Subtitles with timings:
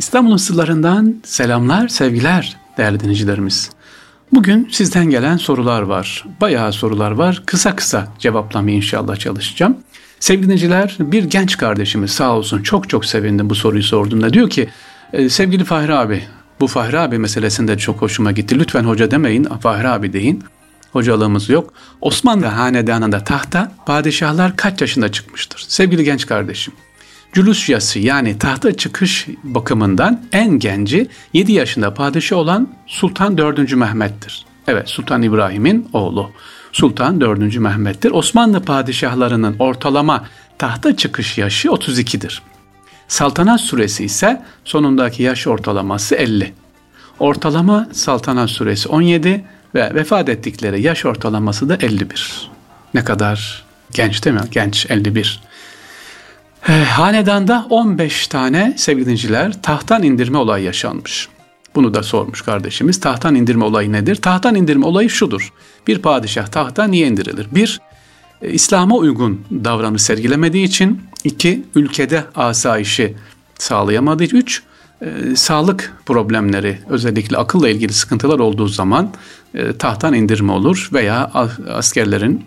[0.00, 3.70] İstanbul'un sırlarından selamlar, sevgiler değerli dinleyicilerimiz.
[4.32, 6.24] Bugün sizden gelen sorular var.
[6.40, 7.42] Bayağı sorular var.
[7.46, 9.76] Kısa kısa cevaplamaya inşallah çalışacağım.
[10.20, 14.32] Sevgili dinleyiciler bir genç kardeşimiz sağ olsun çok çok sevindim bu soruyu sorduğunda.
[14.32, 14.68] Diyor ki
[15.12, 16.22] e, sevgili Fahri abi
[16.60, 18.58] bu Fahri abi meselesinde çok hoşuma gitti.
[18.58, 20.44] Lütfen hoca demeyin Fahri abi deyin.
[20.92, 21.74] Hocalığımız yok.
[22.00, 25.64] Osmanlı hanedanında tahta padişahlar kaç yaşında çıkmıştır?
[25.68, 26.74] Sevgili genç kardeşim.
[27.32, 33.72] Cülüs yası yani tahta çıkış bakımından en genci 7 yaşında padişah olan Sultan 4.
[33.72, 34.44] Mehmet'tir.
[34.66, 36.30] Evet Sultan İbrahim'in oğlu.
[36.72, 37.56] Sultan 4.
[37.56, 38.10] Mehmet'tir.
[38.10, 40.24] Osmanlı padişahlarının ortalama
[40.58, 42.42] tahta çıkış yaşı 32'dir.
[43.08, 46.52] Saltanat süresi ise sonundaki yaş ortalaması 50.
[47.18, 52.50] Ortalama saltanat süresi 17 ve vefat ettikleri yaş ortalaması da 51.
[52.94, 54.42] Ne kadar genç değil mi?
[54.50, 55.40] Genç 51.
[56.68, 61.28] Ee, hanedanda 15 tane sevgili dinciler tahttan indirme olayı yaşanmış.
[61.74, 63.00] Bunu da sormuş kardeşimiz.
[63.00, 64.16] Tahttan indirme olayı nedir?
[64.16, 65.52] Tahttan indirme olayı şudur.
[65.86, 67.46] Bir padişah tahttan niye indirilir?
[67.50, 67.80] Bir,
[68.42, 71.00] e, İslam'a uygun davranış sergilemediği için.
[71.24, 73.14] iki ülkede asayişi
[73.58, 74.36] sağlayamadığı için.
[74.36, 74.62] Üç,
[75.02, 79.10] e, sağlık problemleri özellikle akılla ilgili sıkıntılar olduğu zaman
[79.54, 81.30] e, tahttan indirme olur veya
[81.68, 82.44] askerlerin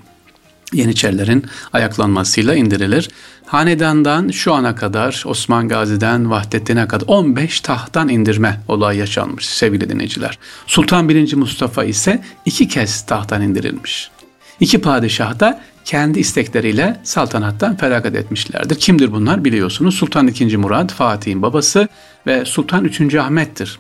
[0.74, 3.10] Yeniçerilerin ayaklanmasıyla indirilir.
[3.46, 10.40] Hanedandan şu ana kadar Osman Gazi'den Vahdettin'e kadar 15 tahttan indirme olayı yaşanmış sevgili dinleyiciler.
[10.68, 11.34] Sultan 1.
[11.34, 14.12] Mustafa ise iki kez tahttan indirilmiş.
[14.60, 18.76] İki padişah da kendi istekleriyle saltanattan feragat etmişlerdir.
[18.76, 19.96] Kimdir bunlar biliyorsunuz?
[19.96, 20.58] Sultan II.
[20.58, 21.88] Murad, Fatih'in babası
[22.28, 23.22] ve Sultan III.
[23.22, 23.80] Ahmet'tir.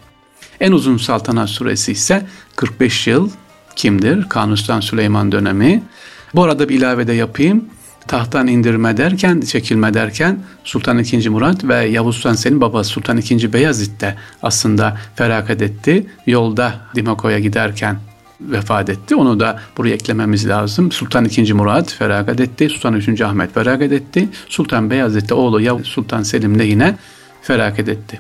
[0.60, 3.30] En uzun saltanat süresi ise 45 yıl
[3.76, 4.30] kimdir?
[4.30, 5.84] Kanuni Süleyman dönemi.
[6.36, 7.66] Bu arada bir ilave de yapayım.
[8.08, 11.30] Tahttan indirme derken, çekilme derken Sultan II.
[11.30, 13.54] Murat ve Yavuz Sultan Selim babası Sultan II.
[13.54, 16.08] Beyazıt de aslında feragat etti.
[16.28, 17.98] Yolda Dimako'ya giderken
[18.42, 19.16] vefat etti.
[19.16, 20.92] Onu da buraya eklememiz lazım.
[20.92, 21.54] Sultan II.
[21.54, 22.70] Murat feragat etti.
[22.70, 23.26] Sultan III.
[23.26, 24.30] Ahmet feragat etti.
[24.50, 26.96] Sultan Beyazıt de oğlu Yavuz Sultan Selim de yine
[27.42, 28.20] feragat etti.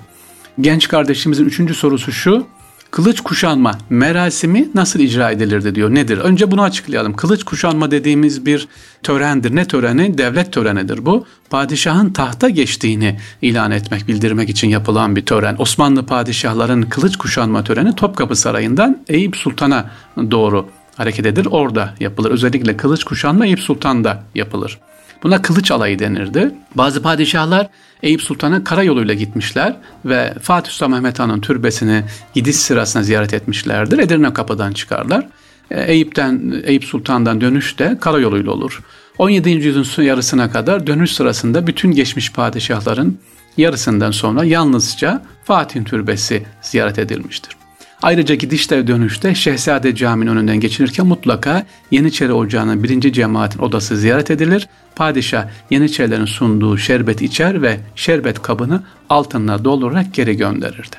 [0.61, 2.47] Genç kardeşimizin üçüncü sorusu şu
[2.93, 5.95] kılıç kuşanma merasimi nasıl icra edilirdi diyor.
[5.95, 6.17] Nedir?
[6.17, 7.15] Önce bunu açıklayalım.
[7.15, 8.67] Kılıç kuşanma dediğimiz bir
[9.03, 9.55] törendir.
[9.55, 10.17] Ne töreni?
[10.17, 11.25] Devlet törenidir bu.
[11.49, 15.55] Padişahın tahta geçtiğini ilan etmek, bildirmek için yapılan bir tören.
[15.59, 19.89] Osmanlı padişahların kılıç kuşanma töreni Topkapı Sarayı'ndan Eyüp Sultan'a
[20.31, 21.47] doğru hareket edilir.
[21.51, 22.31] Orada yapılır.
[22.31, 24.79] Özellikle kılıç kuşanma Eyüp Sultan'da yapılır.
[25.23, 26.51] Buna kılıç alayı denirdi.
[26.75, 27.69] Bazı padişahlar
[28.03, 29.75] Eyüp Sultan'a karayoluyla gitmişler
[30.05, 32.03] ve Fatih Sultan Mehmet Han'ın türbesini
[32.33, 33.99] gidiş sırasında ziyaret etmişlerdir.
[33.99, 35.27] Edirne kapıdan çıkarlar.
[35.71, 38.81] E, Eyüp'ten Eyüp Sultan'dan dönüş de karayoluyla olur.
[39.17, 39.49] 17.
[39.49, 43.17] yüzyılın yarısına kadar dönüş sırasında bütün geçmiş padişahların
[43.57, 47.62] yarısından sonra yalnızca Fatih'in türbesi ziyaret edilmiştir.
[48.03, 54.67] Ayrıca gidişte dönüşte Şehzade Camii'nin önünden geçinirken mutlaka Yeniçeri Ocağı'nın birinci cemaatin odası ziyaret edilir.
[54.95, 60.95] Padişah Yeniçerilerin sunduğu şerbet içer ve şerbet kabını altınla doldurarak geri gönderirdi.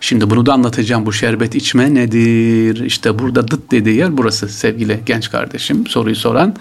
[0.00, 1.06] Şimdi bunu da anlatacağım.
[1.06, 2.84] Bu şerbet içme nedir?
[2.84, 5.86] İşte burada dıt dediği yer burası sevgili genç kardeşim.
[5.86, 6.54] Soruyu soran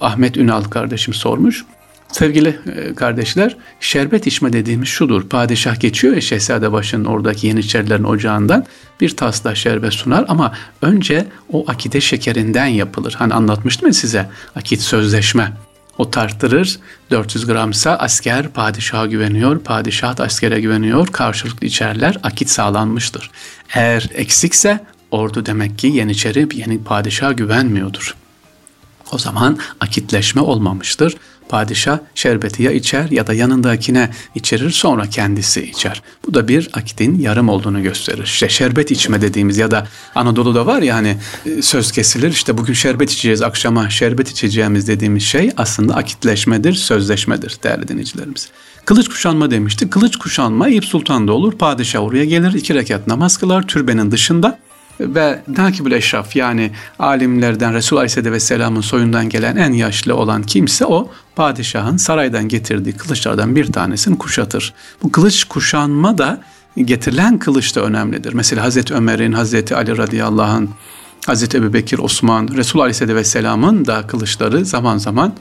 [0.00, 1.64] Ahmet Ünal kardeşim sormuş.
[2.12, 5.28] Sevgili e, kardeşler, şerbet içme dediğimiz şudur.
[5.28, 8.66] Padişah geçiyor ya Şehzadebaşı'nın oradaki Yeniçerilerin ocağından
[9.00, 13.14] bir tasla şerbet sunar ama önce o akide şekerinden yapılır.
[13.18, 15.52] Hani anlatmıştım ya size akit sözleşme.
[15.98, 16.78] O tarttırır
[17.10, 23.30] 400 gramsa asker padişaha güveniyor, padişah da askere güveniyor, karşılıklı içerler, akit sağlanmıştır.
[23.74, 28.14] Eğer eksikse ordu demek ki Yeniçeri yeni padişaha güvenmiyordur.
[29.12, 31.16] O zaman akitleşme olmamıştır.
[31.48, 36.02] Padişah şerbeti ya içer ya da yanındakine içerir sonra kendisi içer.
[36.26, 38.24] Bu da bir akitin yarım olduğunu gösterir.
[38.24, 42.74] İşte şerbet içme dediğimiz ya da Anadolu'da var ya hani e, söz kesilir işte bugün
[42.74, 48.48] şerbet içeceğiz akşama şerbet içeceğimiz dediğimiz şey aslında akitleşmedir, sözleşmedir değerli dinleyicilerimiz.
[48.84, 49.90] Kılıç kuşanma demişti.
[49.90, 51.52] Kılıç kuşanma Eyüp Sultan'da olur.
[51.52, 54.58] Padişah oraya gelir iki rekat namaz kılar türbenin dışında
[55.00, 61.10] ve nakibül eşraf yani alimlerden Resul Aleyhisselatü Vesselam'ın soyundan gelen en yaşlı olan kimse o
[61.36, 64.74] padişahın saraydan getirdiği kılıçlardan bir tanesini kuşatır.
[65.02, 66.40] Bu kılıç kuşanma da
[66.76, 68.32] getirilen kılıç da önemlidir.
[68.32, 70.66] Mesela Hazreti Ömer'in, Hazreti Ali radıyallahu anh,
[71.26, 75.32] Hazreti Ebu Bekir, Osman, Resul Aleyhisselatü Vesselam'ın da kılıçları zaman zaman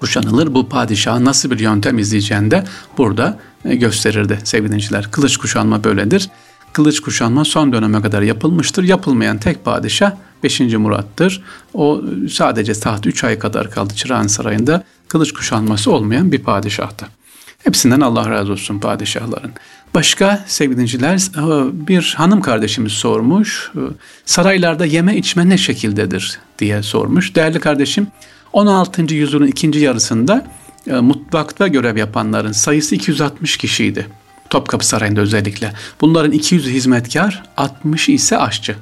[0.00, 0.54] kuşanılır.
[0.54, 2.64] Bu padişah nasıl bir yöntem izleyeceğini de
[2.98, 5.10] burada gösterirdi sevgili dinleyiciler.
[5.10, 6.30] Kılıç kuşanma böyledir
[6.74, 8.84] kılıç kuşanma son döneme kadar yapılmıştır.
[8.84, 10.12] Yapılmayan tek padişah
[10.42, 10.60] 5.
[10.60, 11.42] Murat'tır.
[11.74, 17.06] O sadece taht 3 ay kadar kaldı Çırağan Sarayı'nda kılıç kuşanması olmayan bir padişahtı.
[17.64, 19.50] Hepsinden Allah razı olsun padişahların.
[19.94, 23.70] Başka sevgilinciler e, bir hanım kardeşimiz sormuş.
[23.76, 23.80] E,
[24.24, 27.34] saraylarda yeme içme ne şekildedir diye sormuş.
[27.34, 28.06] Değerli kardeşim
[28.52, 29.14] 16.
[29.14, 30.46] yüzyılın ikinci yarısında
[30.86, 34.06] e, mutfakta görev yapanların sayısı 260 kişiydi.
[34.54, 35.72] Topkapı Sarayı'nda özellikle.
[36.00, 38.76] Bunların 200 hizmetkar, 60 ise aşçı.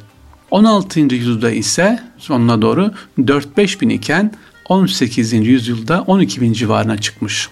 [0.51, 1.01] 16.
[1.01, 4.33] yüzyılda ise sonuna doğru 4-5 bin iken
[4.69, 5.33] 18.
[5.33, 7.49] yüzyılda 12 bin civarına çıkmış.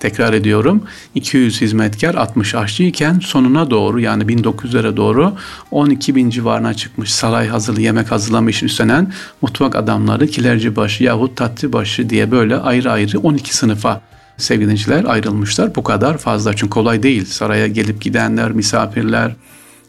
[0.00, 5.32] Tekrar ediyorum 200 hizmetkar 60 aşçı iken sonuna doğru yani 1900'lere doğru
[5.70, 9.12] 12 bin civarına çıkmış saray hazırlı yemek hazırlamış üstlenen
[9.42, 14.00] mutfak adamları kilerci başı yahut tatlı başı diye böyle ayrı ayrı 12 sınıfa
[14.36, 15.74] sevgiliciler ayrılmışlar.
[15.74, 17.24] Bu kadar fazla çünkü kolay değil.
[17.24, 19.32] Saraya gelip gidenler, misafirler,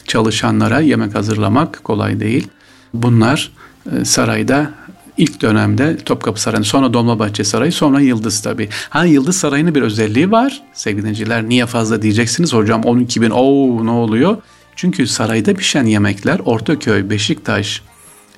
[0.08, 2.48] çalışanlara yemek hazırlamak kolay değil.
[2.94, 3.52] Bunlar
[3.92, 4.72] e, sarayda
[5.18, 8.70] ilk dönemde Topkapı Sarayı, sonra Dolmabahçe Sarayı, sonra Yıldız tabii.
[8.90, 10.64] Ha Yıldız Sarayı'nın bir özelliği var.
[10.74, 12.54] Sevgili dinleyiciler niye fazla diyeceksiniz?
[12.54, 14.38] Hocam 12 bin, ooo ne oluyor?
[14.76, 17.82] Çünkü sarayda pişen yemekler Ortaköy, Beşiktaş,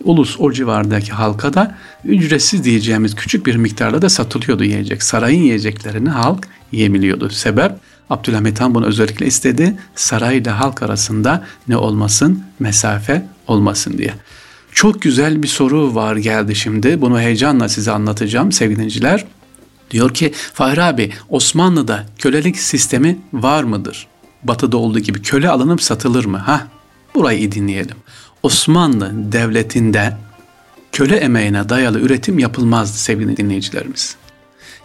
[0.03, 5.03] Ulus o civardaki halka da ücretsiz diyeceğimiz küçük bir miktarda da satılıyordu yiyecek.
[5.03, 7.29] Sarayın yiyeceklerini halk yiyebiliyordu.
[7.29, 7.71] Sebep
[8.09, 9.77] Abdülhamit Han bunu özellikle istedi.
[9.95, 12.43] Sarayla halk arasında ne olmasın?
[12.59, 14.13] Mesafe olmasın diye.
[14.71, 17.01] Çok güzel bir soru var geldi şimdi.
[17.01, 19.25] Bunu heyecanla size anlatacağım sevgili
[19.91, 24.07] Diyor ki Fahri abi Osmanlı'da kölelik sistemi var mıdır?
[24.43, 26.37] Batı'da olduğu gibi köle alınıp satılır mı?
[26.37, 26.67] Ha,
[27.17, 27.95] burayı dinleyelim.
[28.43, 30.17] Osmanlı Devleti'nde
[30.91, 34.15] köle emeğine dayalı üretim yapılmazdı sevgili dinleyicilerimiz.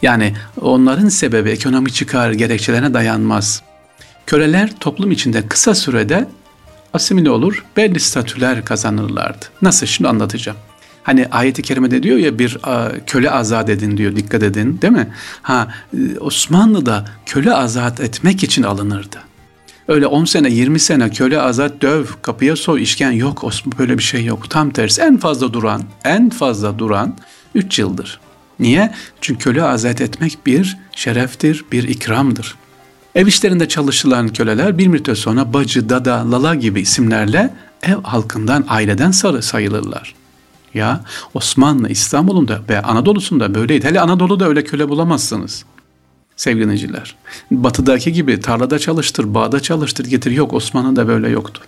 [0.02, 3.62] Yani onların sebebi ekonomi çıkar gerekçelerine dayanmaz.
[4.26, 6.28] Köleler toplum içinde kısa sürede
[6.94, 9.44] asimile olur, belli statüler kazanırlardı.
[9.62, 9.86] Nasıl?
[9.86, 10.58] Şimdi anlatacağım.
[11.02, 12.58] Hani ayeti kerimede diyor ya bir
[13.06, 15.12] köle azat edin diyor dikkat edin değil mi?
[15.42, 15.68] Ha
[16.20, 19.18] Osmanlı'da köle azat etmek için alınırdı.
[19.88, 24.02] Öyle 10 sene 20 sene köle azat döv kapıya soy işken yok Osman böyle bir
[24.02, 24.50] şey yok.
[24.50, 27.16] Tam tersi en fazla duran en fazla duran
[27.54, 28.20] 3 yıldır.
[28.58, 28.94] Niye?
[29.20, 32.54] Çünkü köle azat etmek bir şereftir, bir ikramdır.
[33.14, 39.10] Ev işlerinde çalışılan köleler bir müddet sonra bacı, dada, lala gibi isimlerle ev halkından, aileden
[39.10, 40.14] sarı sayılırlar.
[40.74, 41.00] Ya
[41.34, 43.86] Osmanlı, İstanbul'un da ve Anadolu'sunda böyleydi.
[43.86, 45.64] Hele Anadolu'da öyle köle bulamazsınız
[46.42, 47.16] sevgili dinleyiciler.
[47.50, 50.30] Batıdaki gibi tarlada çalıştır, bağda çalıştır, getir.
[50.30, 51.62] Yok Osmanlı'da böyle yoktu.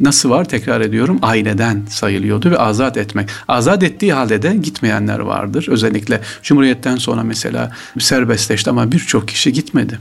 [0.00, 3.28] Nasıl var tekrar ediyorum aileden sayılıyordu ve azat etmek.
[3.48, 5.66] Azat ettiği halde de gitmeyenler vardır.
[5.68, 9.98] Özellikle Cumhuriyet'ten sonra mesela serbestleşti ama birçok kişi gitmedi.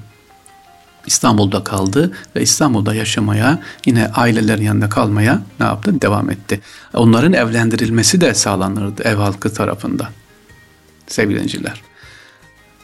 [1.05, 6.01] İstanbul'da kaldı ve İstanbul'da yaşamaya yine ailelerin yanında kalmaya ne yaptı?
[6.01, 6.61] Devam etti.
[6.93, 10.09] Onların evlendirilmesi de sağlanırdı ev halkı tarafından.
[11.07, 11.88] Sevgili dinleyiciler.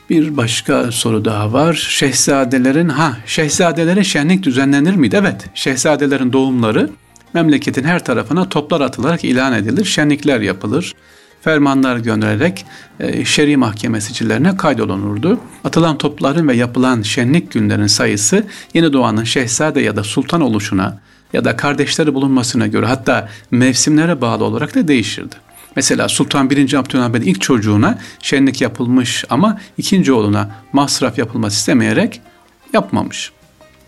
[0.09, 1.73] Bir başka soru daha var.
[1.73, 5.17] Şehzadelerin ha şehzadelere şenlik düzenlenir miydi?
[5.19, 5.45] Evet.
[5.53, 6.89] Şehzadelerin doğumları
[7.33, 9.85] memleketin her tarafına toplar atılarak ilan edilir.
[9.85, 10.93] Şenlikler yapılır.
[11.41, 12.65] Fermanlar göndererek
[12.99, 15.39] e, şer'i mahkeme sicillerine kaydolunurdu.
[15.63, 20.99] Atılan topların ve yapılan şenlik günlerin sayısı yeni doğanın şehzade ya da sultan oluşuna
[21.33, 25.35] ya da kardeşleri bulunmasına göre hatta mevsimlere bağlı olarak da değişirdi.
[25.75, 26.73] Mesela Sultan 1.
[26.73, 32.21] Abdülhamit ilk çocuğuna şenlik yapılmış ama ikinci oğluna masraf yapılması istemeyerek
[32.73, 33.31] yapmamış.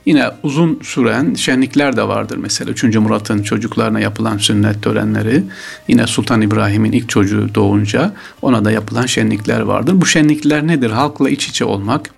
[0.06, 2.72] Yine uzun süren şenlikler de vardır mesela.
[2.72, 2.84] 3.
[2.84, 5.44] Murat'ın çocuklarına yapılan sünnet törenleri.
[5.88, 10.02] Yine Sultan İbrahim'in ilk çocuğu doğunca ona da yapılan şenlikler vardır.
[10.02, 10.90] Bu şenlikler nedir?
[10.90, 12.10] Halkla iç içe olmak.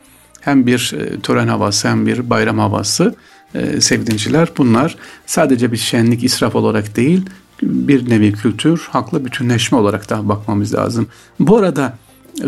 [0.42, 3.16] Hem bir e, tören havası hem bir bayram havası.
[3.56, 4.96] Ee, sevdinciler bunlar
[5.26, 7.26] sadece bir şenlik israf olarak değil
[7.62, 11.08] bir nevi kültür, haklı bütünleşme olarak da bakmamız lazım.
[11.40, 11.98] Bu arada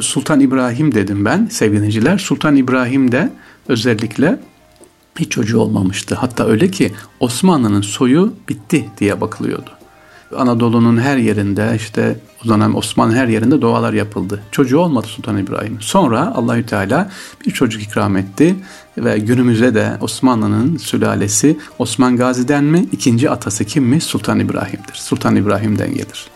[0.02, 2.18] Sultan İbrahim dedim ben sevgiliciler.
[2.18, 3.32] Sultan İbrahim de
[3.68, 4.40] özellikle
[5.20, 6.16] hiç çocuğu olmamıştı.
[6.16, 9.81] Hatta öyle ki Osmanlı'nın soyu bitti diye bakılıyordu.
[10.38, 14.42] Anadolu'nun her yerinde işte o dönem Osmanlı her yerinde dualar yapıldı.
[14.52, 15.78] Çocuğu olmadı Sultan İbrahim.
[15.82, 17.12] Sonra Allahü Teala
[17.46, 18.56] bir çocuk ikram etti
[18.98, 24.02] ve günümüzde de Osmanlı'nın sülalesi Osman Gazi'den mi, ikinci atası kim mi?
[24.02, 24.94] Sultan İbrahim'dir.
[24.94, 26.28] Sultan İbrahim'den gelir.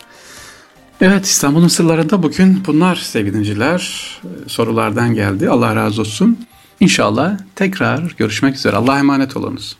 [1.00, 3.56] Evet İstanbul'un sırlarında bugün bunlar sevgili
[4.46, 5.50] sorulardan geldi.
[5.50, 6.38] Allah razı olsun.
[6.80, 8.76] İnşallah tekrar görüşmek üzere.
[8.76, 9.76] Allah'a emanet olunuz.